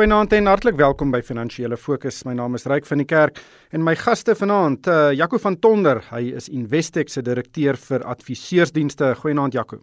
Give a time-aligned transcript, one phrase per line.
[0.00, 2.22] Goeienaand en hartlik welkom by Finansiële Fokus.
[2.24, 3.36] My naam is Ryk van die Kerk
[3.76, 5.98] en my gaste vanaand, uh, Jaco van Tonder.
[6.08, 9.10] Hy is Investec se direkteur vir adviseursdienste.
[9.20, 9.76] Goeienaand Jaco.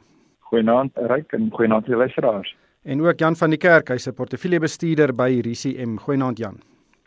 [0.50, 2.50] Goeienaand Ryk en goeienaand die luisteraars.
[2.82, 6.00] En ook Jan van die Kerk, hy's 'n portefeuljebestuurder by RCM.
[6.02, 6.58] Goeienaand Jan.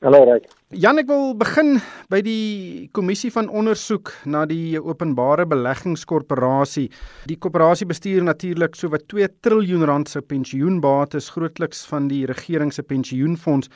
[0.00, 0.46] Hallo Ryk.
[0.80, 1.74] Jan, ek wil begin
[2.08, 6.86] by die kommissie van ondersoek na die openbare beleggingskorporasie.
[7.28, 12.72] Die korporasie bestuur natuurlik so wat 2 trilljoen rand se pensioenbates, grootliks van die regering
[12.72, 13.68] se pensioenfonds.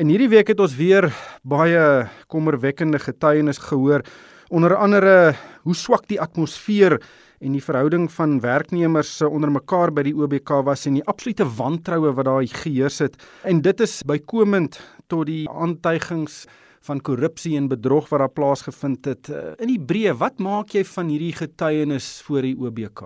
[0.00, 1.10] En hierdie week het ons weer
[1.44, 1.84] baie
[2.32, 4.06] kommerwekkende getuienis gehoor,
[4.48, 5.34] onder andere
[5.68, 6.96] hoe swak die atmosfeer
[7.40, 12.12] en die verhouding van werknemers onder mekaar by die OBK was en die absolute wantroue
[12.16, 13.16] wat daar geheers het.
[13.44, 16.46] En dit is bykomend tot die aantuigings
[16.88, 20.16] van korrupsie en bedrog wat daar plaasgevind het eh, in die breë.
[20.18, 23.02] Wat maak jy van hierdie getuienis voor die OBK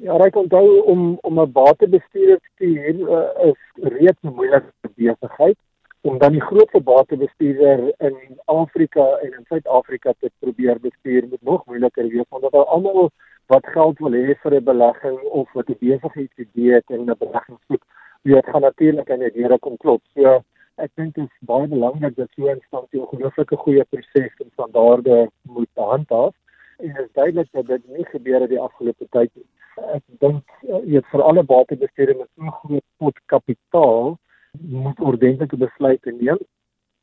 [0.00, 5.58] Ja, ek onthou om om 'n batebestuurder te stuur uh, is reeds 'n moeilike besigheid
[6.02, 11.66] om dan die grootste batebestuurder in Afrika en in Suid-Afrika te probeer bestuur moet nog
[11.66, 13.10] moeiliker wees dit is almal
[13.52, 17.84] wat geld wil hê vir 'n belegging of wat 'n besigheidsidee het en 'n beleggingsgroep,
[18.22, 20.02] weet gaan natuurlik aan die deure kom klop.
[20.14, 20.42] So
[20.76, 24.50] ek dink dit is baie belangrik dat so 'n instansie 'n ongelooflike goeie proses en
[24.52, 26.34] standaarde moet handhaaf
[26.78, 29.48] en dit is duidelik dat dit nie gebeur het die afgelope tyd nie.
[29.94, 34.18] Ek dink eh, jy het vir alle batebestuurders met so groot pot kapitaal
[34.58, 36.38] moet ordentlike besluite neem.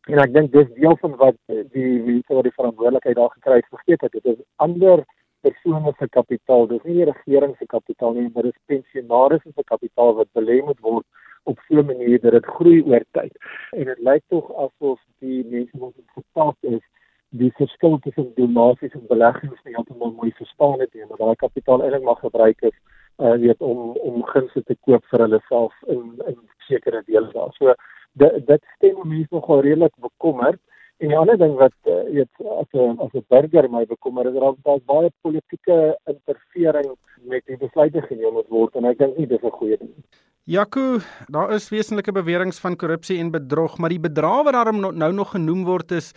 [0.08, 3.72] En ek dink dis deel van wat die mense wat die verantwoordelikheid daar gekry het
[3.76, 4.12] vergeet het.
[4.16, 5.03] Dit is ander
[5.45, 10.16] persone se kapitaal, dis nie die regering se kapitaal nie, maar dis pensionaars se kapitaal
[10.20, 11.06] wat belê moet word
[11.48, 13.34] op so 'n manier dat dit groei oor tyd.
[13.72, 16.84] En dit lyk tog asof die mense wat gestap is
[17.30, 21.84] die verskil tussen donasies en beleggings nie heeltemal mooi verstaan het nie, maar daai kapitaal
[21.84, 22.78] eintlik mag gebruik is
[23.17, 26.37] uh weet om om gunste te koop vir hulle self in in
[26.69, 27.53] sekere dele daar.
[27.57, 27.73] So
[28.13, 30.59] dit dit stem mense nogal redelik bekommerd.
[30.97, 32.29] En die ander ding wat uh, weet
[32.61, 37.57] as 'n as 'n burger my bekommer is dat daar baie politieke interferering met die
[37.57, 40.06] besluite geneem word en ek dink nie dis 'n goeie ding nie.
[40.47, 45.11] Jaco, daar is wesenlike beweringe van korrupsie en bedrog, maar die bedrag wat daarom nou
[45.13, 46.13] nog genoem word is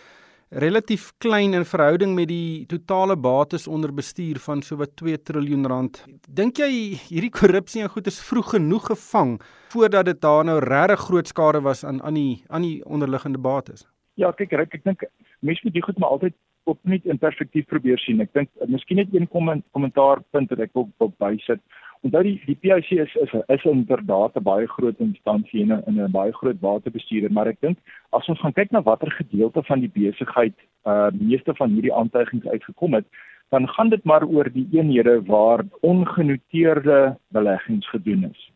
[0.51, 5.67] relatief klein in verhouding met die totale bates onder bestuur van so wat 2 trilljoen
[5.67, 6.03] rand.
[6.27, 6.69] Dink jy
[7.07, 9.37] hierdie korrupsie en goed is vroeg genoeg gevang
[9.71, 13.87] voordat dit daar nou regtig groot skade was aan aan die aan die onderliggende bates?
[14.19, 15.05] Ja, kyk, ek, ek dink
[15.39, 18.19] mense moet dit goed maar altyd op net in perspektief probeer sien.
[18.21, 21.63] Ek dink miskien net een kommentaarpunt wat ek wil, wil bysit.
[22.01, 26.11] Onthou die die PIC is is is inderdaad 'n baie groot instansie en 'n 'n
[26.11, 27.77] baie groot waterbestuurder, maar ek dink
[28.09, 32.47] as ons gaan kyk na watter gedeelte van die besigheid uh meeste van hierdie aantuigings
[32.47, 33.05] uitgekom het,
[33.49, 38.51] dan gaan dit maar oor die eenhede waar ongenoteerde beleggings gedoen is.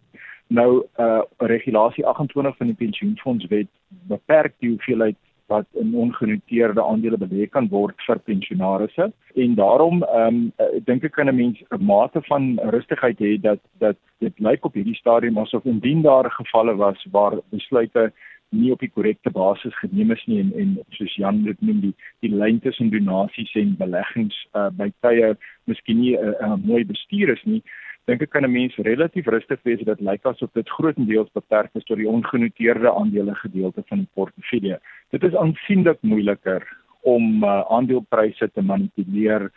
[0.48, 3.68] Nou uh regulasie 28 van die pensioenfondswet
[4.08, 5.18] beperk die hoeveelheid
[5.48, 9.12] wat in ongenoteerde aandele belê kan word vir pensionaarsse
[9.46, 13.60] en daarom ehm um, dink ek kan 'n mens 'n mate van rustigheid hê dat
[13.80, 18.12] dat dit lyk op hierdie stadium asof indien daar gevalle was waar besluite
[18.50, 21.94] nie op die korrekte basis geneem is nie en en soos Jan dit noem die
[22.20, 25.36] die lyn tussen donasies en beleggings uh, by tye
[25.66, 27.62] miskien nie 'n uh, uh, mooi bestuur is nie
[28.06, 31.84] dink ek kan 'n mens relatief rustig wees dat lyk asof dit grootendeels beperk is
[31.84, 34.80] tot die ongenoteerde aandele gedeelte van die portefeulje.
[35.10, 36.62] Dit is aansienlik moeiliker
[37.02, 39.52] om uh, aandelepryse te manipuleer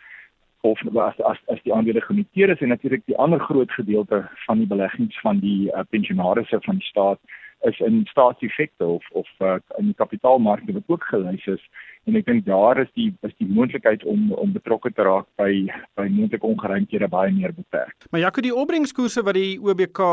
[0.61, 4.57] of as as as die aandele genoteer is en natuurlik die ander groot gedeelte van
[4.57, 7.19] die beleggings van die uh, pensionaarsse van die staat
[7.67, 11.63] is in staatseffekte of of uh, in kapitaalmarkte wat ook gelys is
[12.07, 15.51] en ek dink daar is die is die moontlikheid om om betrokke te raak by
[15.99, 17.95] by moontlike ongeruimthede baie meer beperk.
[18.11, 20.03] Maar Jaco die opbrengskoerse wat die OBK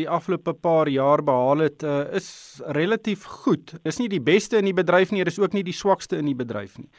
[0.00, 3.76] die afgelope paar jaar behaal het uh, is relatief goed.
[3.84, 6.38] Is nie die beste in die bedryf nie, is ook nie die swakste in die
[6.38, 6.90] bedryf nie.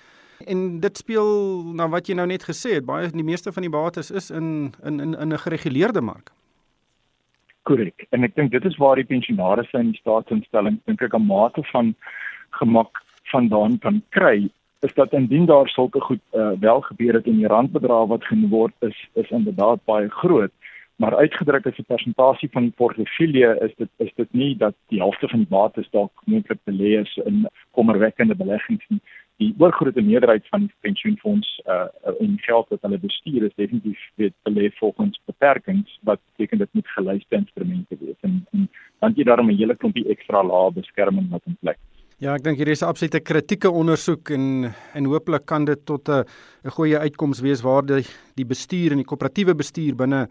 [0.45, 1.29] En dit speel
[1.73, 4.73] na wat jy nou net gesê het, baie die meeste van die bates is in
[4.85, 6.31] in in in 'n gereguleerde mark.
[7.67, 8.05] Korrek.
[8.15, 11.63] En ek dink dit is waar die pensionaars in die staatsinstelling dink ek 'n mate
[11.71, 11.95] van
[12.59, 14.49] gemak vandaan kan kry
[14.85, 18.49] is dat indien daar sulke goed uh, wel gebeur het en die randbedrag wat genoem
[18.49, 20.51] word is is inderdaad baie groot
[20.95, 24.99] maar uitgedruk as 'n persentasie van die portefeulje is dit is dit nie dat die
[24.99, 29.01] helfte van die bates dalk moontlik belê is in kommerwekkende beleggings nie
[29.41, 31.87] die oorgrootste meerderheid van die pensioenfonds uh
[32.19, 36.87] in geld wat hulle bestuur is definitief weet belê volgens beperkings wat beteken dit moet
[36.95, 38.69] gelyste instrumente wees en, en
[38.99, 41.77] dan jy daarom 'n hele klompie ekstra lae beskerming wat in plek.
[42.17, 46.09] Ja, ek dink hier is 'n absolute kritieke ondersoek en en hooplik kan dit tot
[46.09, 46.25] 'n
[46.65, 48.05] 'n goeie uitkoms wees waar die
[48.35, 50.27] die bestuur en die koöperatiewe bestuur binne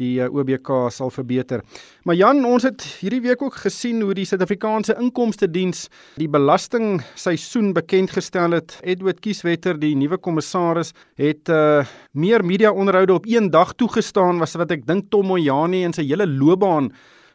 [0.00, 1.62] die uh, OBK sal verbeter.
[2.04, 5.86] Maar Jan, ons het hierdie week ook gesien hoe die Suid-Afrikaanse Inkomste Diens
[6.20, 8.78] die belasting seisoen bekend gestel het.
[8.82, 14.72] Edward Kieswetter, die nuwe kommissaris, het uh, meer media-onderhoude op een dag toegestaan was wat
[14.74, 16.92] ek dink Tom Moyani in sy hele loopbaan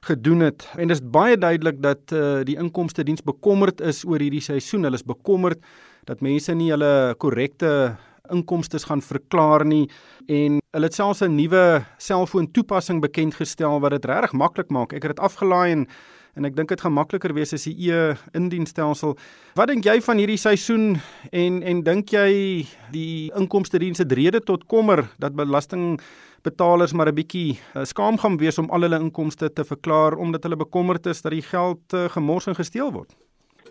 [0.07, 0.67] gedoen het.
[0.77, 4.87] En dit is baie duidelik dat uh, die inkomste diens bekommerd is oor hierdie seisoen.
[4.87, 5.59] Hulle is bekommerd
[6.07, 7.97] dat mense nie hulle korrekte
[8.31, 9.89] inkomste gaan verklaar nie
[10.27, 14.93] en hulle het selfs 'n nuwe selfoon toepassing bekend gestel wat dit regtig maklik maak.
[14.93, 15.87] Ek het dit afgelaai en
[16.39, 19.15] en ek dink dit gaan makliker wees as die e-indienstelsel.
[19.55, 20.97] Wat dink jy van hierdie seisoen
[21.35, 27.15] en en dink jy die inkomste diens het rede tot kommer dat belastingbetalers maar 'n
[27.15, 31.21] bietjie uh, skaam gaan wees om al hulle inkomste te verklaar omdat hulle bekommerd is
[31.21, 33.15] dat die geld uh, gemors en gesteel word?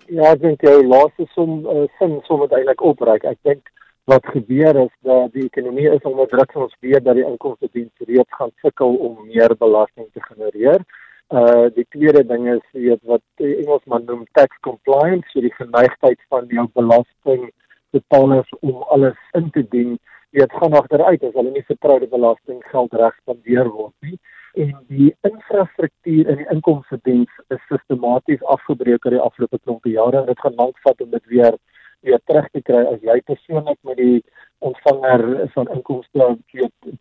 [0.08, 3.24] Ja, ek dink jou laaste som uh, sin som dit eintlik opbreek.
[3.24, 3.68] Ek dink
[4.08, 6.54] wat gebeur is dat die ekonomie is onder druk.
[6.56, 10.84] Ons weet dat die inkomste diens reeds gaan sukkel om meer belasting te genereer.
[11.28, 16.48] Uh die tweede ding is weet wat Engelsman noem tax compliance, so die geneigtheid van
[16.48, 17.50] jou belasting
[17.92, 19.98] betalers om alles in te dien,
[20.30, 24.16] weet gaan agteruit as hulle nie vertroude belasting geld reg spandeer word nie.
[24.56, 30.22] En die infrastruktuur in die inkomste diens is sistematies afgebreek oor die afgelope klompe jare.
[30.22, 31.60] En dit gaan lank vat om dit weer
[32.06, 34.22] weer terug te kry as jy persoonlik met die
[34.58, 35.24] ontvanger
[35.54, 36.28] van inkomste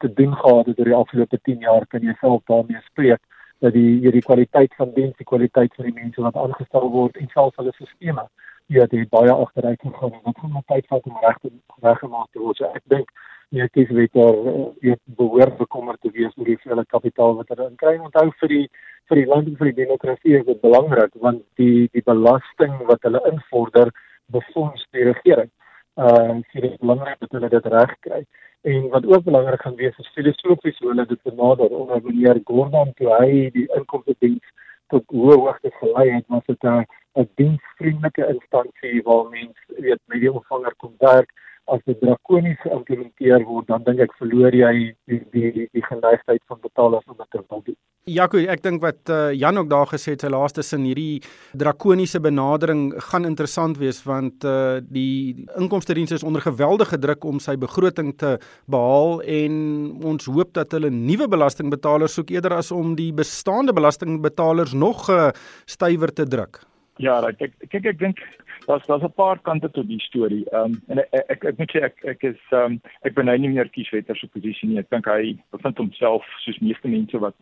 [0.04, 3.22] te doen gehad het oor die afgelope 10 jaar kan jy self daarmee spreek
[3.66, 7.30] dat die hierdie kwaliteit van diens, die kwaliteit van die mense wat aangestel word en
[7.34, 8.30] selfs hulle stelsels
[8.68, 11.52] ja, dit baie agteruit gegaan en dit gaan nog tyd vat om reg te
[11.82, 12.60] reggemaak te word.
[12.60, 13.12] So ek dink
[13.56, 14.36] nee, kies weter
[14.84, 17.96] jy behoort bekommerd te wees oor die vele kapitaal wat hulle kry.
[17.98, 18.66] Onthou vir die
[19.08, 23.08] vir die land en vir die demokrasie is dit belangrik want die die belasting wat
[23.08, 23.94] hulle invorder
[24.32, 25.50] befonds die regering.
[25.96, 28.22] Uh vir dit belangrik dat hulle dit reg kry.
[28.62, 32.94] En wat ook belangrik gaan wees is filosofies hoe hulle dit benader onder meneer Gordon
[32.94, 34.54] toe hy die inkomste diens
[34.94, 40.32] tot hoë hoogte gelei het, was dit 'n diensvriendelike instansie waar mense weet met die
[40.32, 41.32] ontvanger kon werk
[41.74, 44.72] as dit drakonies geïmplementeer word, dan dink ek verloor jy
[45.10, 47.78] die die die, die geneigtheid van betalers om dit te wil doen.
[48.08, 51.20] Jaco, ek dink wat uh, Jan ook daar gesê het, sy laaste sin hierdie
[51.60, 57.42] drakoniese benadering gaan interessant wees want uh, die inkomste diens is onder geweldige druk om
[57.44, 58.38] sy begroting te
[58.72, 59.60] behaal en
[60.08, 65.30] ons hoop dat hulle nuwe belastingbetalers soek eerder as om die bestaande belastingbetalers nog uh,
[65.68, 66.64] stywer te druk.
[66.98, 68.24] Ja, kyk kyk ek dink
[68.68, 70.46] daar's daar's 'n paar kante tot die storie.
[70.50, 73.26] Ehm um, en ek ek, ek moet sê ek ek is ehm um, ek ben
[73.26, 74.80] nou nie meer kieswetter se posisie nie.
[74.80, 77.36] Ek dink hy bevind homself soos meeste mense wat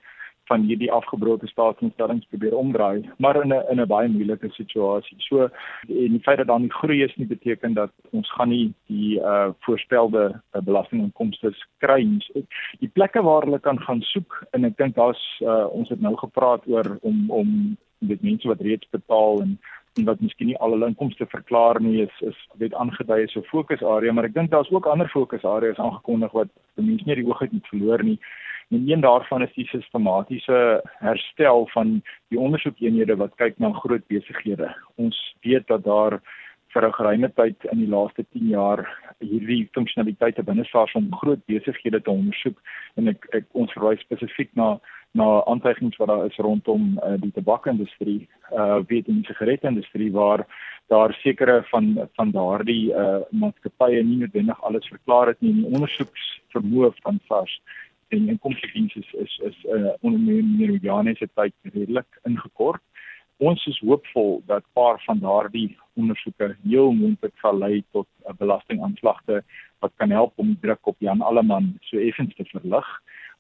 [0.46, 5.18] van hierdie afgebroke staatsinstellings probeer omdraai, maar in 'n in 'n baie moeilike situasie.
[5.18, 5.50] So
[5.88, 9.20] en die feit dat daar nie groei is nie beteken dat ons gaan nie die
[9.20, 12.46] uh voorspelde uh, belastinginkomste kry nie.
[12.80, 16.16] Die plekke waar hulle kan gaan soek en ek dink daar's uh ons het nou
[16.16, 19.60] gepraat oor om om dit mense wat reeds betaal en
[20.04, 24.12] wat miskien nie al hulle inkomste verklaar nie is is weet aangedui as 'n fokusarea,
[24.12, 27.68] maar ek dink daar's ook ander fokusareas aangekondig wat mense nie die oog uit moet
[27.68, 28.20] verloor nie.
[28.72, 34.76] En een daarvan is die sistematiese herstel van die ondersoekeenhede wat kyk na groot besighede.
[34.96, 36.22] Ons weet dat daar
[36.74, 38.80] vir 'n geruime tyd in die laaste 10 jaar
[39.20, 42.58] hierdie funksionaliteite binne SARS om groot besighede te ondersoek
[42.96, 44.80] en ek, ek ons verwys spesifiek na
[45.16, 50.46] na aantuigings wat daar is rondom uh, die tabakindustrie, uh weet die sigaretindustrie waar
[50.92, 55.74] daar sekere van van daardie uh maatskappye nie noodwendig alles verklaar het nie in die
[55.80, 57.60] ondersoeksvermoë van SARS
[58.08, 62.82] en inkomstediens is is is uh, onder meer Janese tyd redelik ingekort.
[63.38, 68.38] Ons is hoopvol dat paar van daardie ondersoeke heel moontlik sal lei tot 'n uh,
[68.38, 69.44] belastingaanklagte
[69.80, 72.88] wat kan help om druk op Jan Alleman so effens te verlig.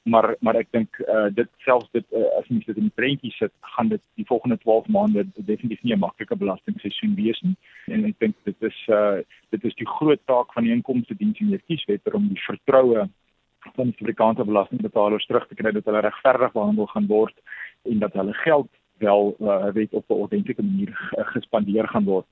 [0.05, 3.51] Maar maar ek dink uh, dit selfs dit uh, as mens dit in prentjie sit,
[3.75, 7.55] gaan dit die volgende 12 maande definitief nie 'n maklike belastingseisoen wees nie.
[7.89, 9.17] En ek dink dit is uh,
[9.49, 13.09] dit is die groot taak van die inkomstediens en die kieswetter om die vertroue
[13.73, 17.37] van die Suid-Afrikaanse belastingbetalers terug te kry dat hulle regverdig behandel gaan word
[17.89, 22.25] en dat hulle geld wel uh, weet op 'n ordentlike manier gespandeer gaan word.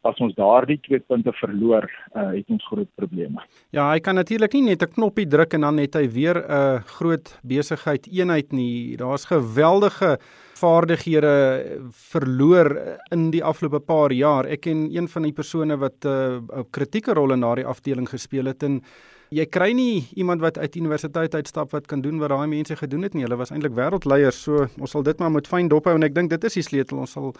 [0.00, 3.40] As ons daardie twee punte verloor, uh, het ons groot probleme.
[3.70, 6.50] Ja, hy kan natuurlik nie net 'n knoppie druk en dan net hy weer 'n
[6.50, 8.96] uh, groot besigheid eenheid nie.
[8.96, 10.18] Daar's geweldige
[10.54, 14.44] vaardighede verloor in die afgelope paar jaar.
[14.46, 18.44] Ek ken een van die persone wat 'n uh, kritieke rol in daardie afdeling gespeel
[18.44, 18.82] het en
[19.30, 23.06] jy kry nie iemand wat uit universiteit uitstap wat kan doen wat daai mense gedoen
[23.06, 23.22] het nie.
[23.22, 26.16] Hulle was eintlik wêreldleiers, so ons sal dit maar moet fyn dop hou en ek
[26.16, 26.98] dink dit is die sleutel.
[27.04, 27.30] Ons sal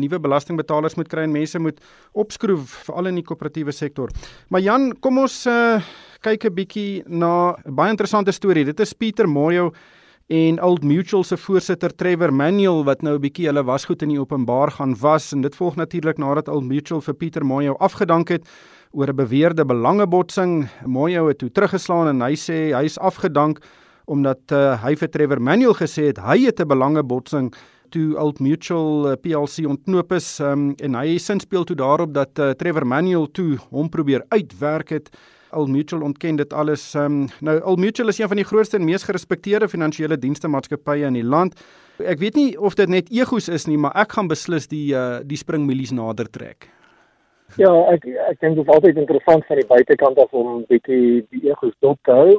[0.00, 1.80] nuwe belastingbetalers moet kry en mense moet
[2.12, 4.12] opskroef veral in die koöperatiewe sektor.
[4.52, 5.80] Maar Jan, kom ons uh,
[6.20, 8.64] kyk 'n bietjie na 'n baie interessante storie.
[8.64, 9.72] Dit is Pieter Moyo
[10.28, 14.20] en Old Mutual se voorsitter Trevor Manuel wat nou 'n bietjie hulle wasgoed in die
[14.20, 18.44] openbaar gaan was en dit volg natuurlik nadat Old Mutual vir Pieter Moyo afgedank het
[18.92, 20.68] oor 'n beweerde belangebotsing.
[20.84, 23.58] Moyo het toe teruggeslaan en hy sê hy's afgedank
[24.04, 27.54] omdat uh, hy vir Trevor Manuel gesê het hy het 'n belangebotsing
[27.90, 32.38] toe Old Mutual uh, PLC ontknoop is um, en hy sin speel toe daarop dat
[32.38, 35.10] uh, Trevor Manuel toe hom probeer uitwerk het.
[35.52, 36.94] Old Mutual ontken dit alles.
[36.94, 41.06] Um, nou Old Mutual is een van die grootste en mees gerespekteerde finansiële dienste maatskappye
[41.06, 41.54] in die land.
[41.98, 45.20] Ek weet nie of dit net egos is nie, maar ek gaan beslis die uh,
[45.26, 46.70] die springmilies nader trek.
[47.58, 51.48] Ja, ek ek dink dit is altyd interessant van die buitekant af om bietjie die
[51.50, 52.36] egos dop te hou.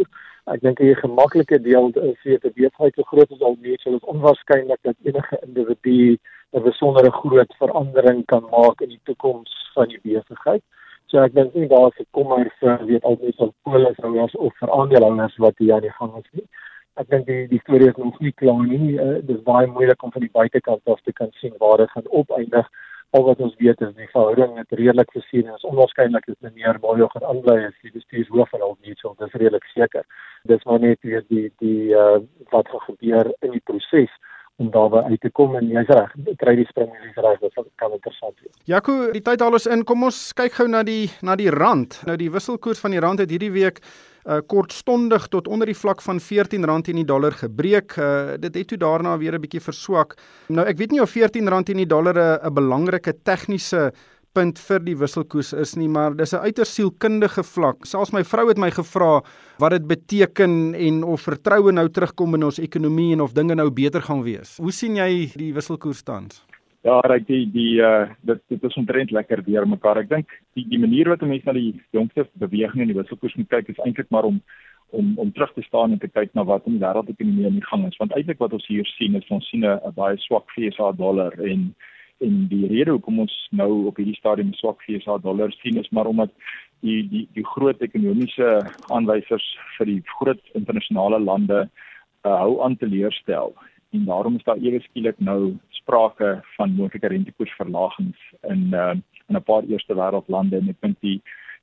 [0.53, 3.96] Ek dink die gemaklike deel is weet die besigheid so groot as al net sou
[3.98, 6.18] is onwaarskynlik dat enige individu
[6.53, 10.63] 'n besondere groot verandering kan maak in die toekoms van die besigheid.
[11.12, 14.53] So ek dink nie daar is 'n kommer vir weet al net van polishouers of
[14.60, 16.48] vir aandeelhouers wat hier aan die gang is nie.
[16.96, 18.96] Ek dink die die storie is nog nie klaar nie.
[18.96, 21.91] Uh, dit is baie moeilik om van die buitekant af te kan sien waar dit
[21.91, 22.68] gaan opeindig
[23.12, 26.80] al wat ons weet is die verhouding het redelik gesien en is onwaarskynlik dat meneer
[26.82, 30.06] Moyo gaan aanbly as die bestuurshoof van Old Mutual dis redelik seker
[30.51, 32.20] dis maar net weer die die uh,
[32.56, 34.13] wat gaan gebeur in die proses
[34.62, 36.13] om daarby uit te kom en jy's reg
[36.44, 38.56] kry die spring is reg dit kan interessant wees.
[38.70, 42.00] Jaco die tyd haal ons in kom ons kyk gou na die na die rand.
[42.08, 43.82] Nou die wisselkoers van die rand het hierdie week
[44.25, 47.98] uh, kortstondig tot onder die vlak van R14 teen die dollar gebreek.
[47.98, 50.18] Uh, dit het toe daarna weer 'n bietjie verswak.
[50.50, 53.92] Nou ek weet nie of R14 teen die dollar 'n belangrike tegniese
[54.34, 57.86] punt vir die wisselkoers is nie, maar dis 'n uiters sielkundige vlak.
[57.86, 59.22] Selfs my vrou het my gevra
[59.60, 63.70] wat dit beteken en of vertroue nou terugkom in ons ekonomie en of dinge nou
[63.70, 64.58] beter gaan wees.
[64.58, 66.46] Hoe sien jy die wisselkoers tans?
[66.81, 70.00] Ja, reg die die uh dit dit is omtrent lekker deur mekaar.
[70.01, 73.51] Ek dink die die manier wat mense na die jongste beweging in die wisselkoers moet
[73.53, 74.39] kyk is eintlik maar om
[74.97, 77.69] om om terug te staan en te kyk na wat in die wêreldekonomie aan die
[77.69, 78.00] gang is.
[78.01, 81.69] Want eintlik wat ons hier sien is ons sien 'n baie swak FSA dollar en
[82.25, 86.09] en die rede hoekom ons nou op hierdie stadium swak FSA dollar sien is maar
[86.09, 86.33] omdat
[86.81, 88.50] die die die groot ekonomiese
[88.89, 89.47] aanwysers
[89.77, 91.59] vir die groot internasionale lande
[92.25, 93.53] uh, hou aan te leerstel
[93.91, 98.95] en daarom is daar ewe skielik nou sprake van moontlike rentekoersverlagings in uh,
[99.27, 101.21] in 'n paar eerste wêreld lande en ek dink die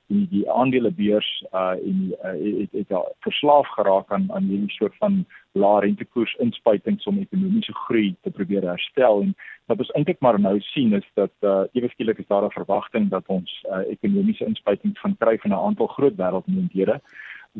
[0.08, 4.96] die die aandelebeurs uh en uh, het het al verslaaf geraak aan aan hierdie soort
[4.96, 9.22] van lae rentekoers inspuitings om ekonomiese groei te probeer herstel.
[9.22, 9.34] En
[9.66, 13.08] wat ons eintlik maar nou sien is dat uh ewe skielik is daar 'n verwagting
[13.08, 17.00] dat ons uh, ekonomiese inspuitings gaan kry van 'n aantal groot wêreldmoondhede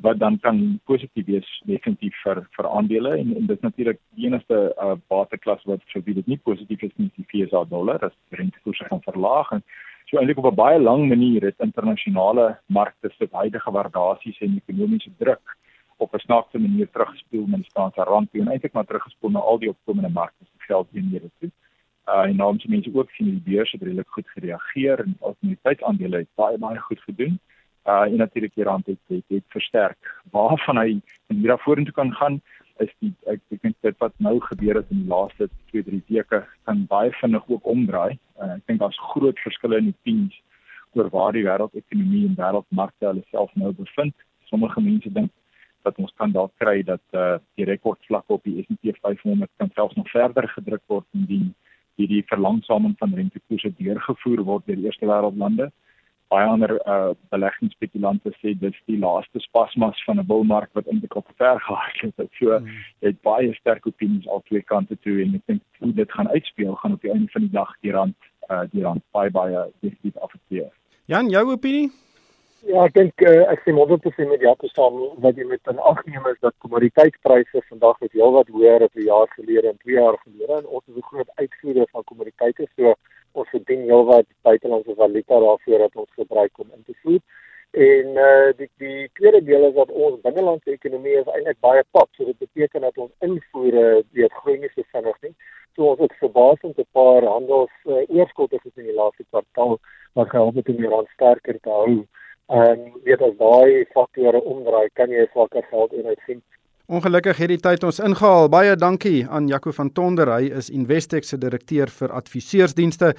[0.03, 4.59] wat dan kan positief wees definitief vir vir aandele en en dit natuurlik die enigste
[4.85, 8.85] uh, bateklas wat vir wie dit nie positief is nie die FSA dollar as rentekoerse
[8.91, 9.63] gaan verlaag en
[10.11, 15.11] so eintlik op 'n baie lang manier het internasionale markte se huidige waardasies en ekonomiese
[15.19, 15.57] druk
[15.97, 19.59] op 'n snaakse manier teruggespeel met die staatse rand en eintlik maar teruggespeel na al
[19.59, 21.51] die opkomende markte se geldeenhede toe.
[22.07, 26.29] Uh en moet mense ook sien die beurs het redelik goed gereageer en algemeenheidsaandele het
[26.35, 27.41] baie baie goed gedoen
[27.89, 30.15] uh en natuurlik die rand het, het het versterk.
[30.31, 30.89] Waarvan hy
[31.29, 32.41] in hierdie vorentoe kan gaan
[32.85, 36.03] is die ek ek dink dit wat nou gebeur het in die laaste 2, 3
[36.09, 38.19] weke kan baie vinnig ook omdraai.
[38.43, 40.37] Uh, ek dink daar's groot verskille in opinies
[40.97, 44.15] oor waar die wêreldekonomie en wêreldmarkte hulle self nou bevind.
[44.53, 45.33] Sommige mense dink
[45.87, 49.97] dat ons kan dalk kry dat uh die rekordvlakke op die S&P 500 kan selfs
[49.97, 51.55] nog verder gedruk word indien
[51.99, 55.73] hierdie verlangsaming van rentekoerse deurgevoer word deur eerste wêreldlande
[56.33, 61.29] baie ander uh beleggingsspekulante sê dis die laaste spasmas van 'n bullmark wat eintlik op
[61.37, 62.33] ver gehardloop het.
[62.39, 62.67] So hmm.
[63.01, 66.29] jy het baie sterk opinies al twee kante toe en ek dink hoe dit gaan
[66.29, 68.17] uitspeel gaan op die einde van die dag die rand
[68.51, 70.71] uh die rand baie baie definitief afgekeer.
[71.07, 71.91] Jan, jou opinie?
[72.67, 75.71] Ja, ek dink uh, ek sien model te sien met jou saam wat jy met
[75.71, 79.79] in ag neem is dat kommoditeitpryse vandag is heelwat hoër as 'n jaar gelede en
[79.85, 82.95] 2 jaar gelede en ons is 'n groot uitvoerder van kommoditeite so
[83.43, 87.21] ons verdien heelwat buitelandse valuta daarvoor dat ons gebruik om in te voer.
[87.71, 92.09] En uh die die tweede deel is dat ons binnelandse ekonomie is eintlik baie pap,
[92.17, 95.35] so dit beteken dat ons invoere weer groei nie so vinnig nie.
[95.77, 99.79] So ons het verbaasend 'n paar handels uh, oorskotte gesien in die laaste kwartaal
[100.15, 102.07] wat gehelp het om die rand sterker te hou.
[102.49, 106.43] En weet as daai faktore omdraai, kan jy swakker geld eenheid sien.
[106.89, 108.47] Ongelukkig het die tyd ons ingehaal.
[108.49, 110.31] Baie dankie aan Jaco van Tonder.
[110.33, 113.11] Hy is Investex se direkteur vir adviseursdienste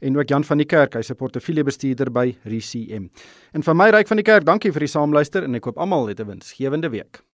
[0.00, 3.10] en ook Jan van die Kerk, hy's 'n portefeuljebestuurder by RCM.
[3.52, 6.08] En van my ryk van die Kerk, dankie vir die saamluister en ek hoop almal
[6.08, 7.27] het 'n winsgewende week.